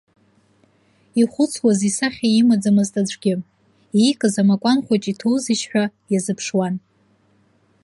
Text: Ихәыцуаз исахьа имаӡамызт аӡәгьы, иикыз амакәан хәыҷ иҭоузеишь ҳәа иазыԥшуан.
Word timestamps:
Ихәыцуаз 1.21 1.79
исахьа 1.89 2.27
имаӡамызт 2.39 2.95
аӡәгьы, 3.01 3.33
иикыз 4.01 4.35
амакәан 4.41 4.79
хәыҷ 4.85 5.03
иҭоузеишь 5.11 5.65
ҳәа 5.69 5.83
иазыԥшуан. 6.11 6.75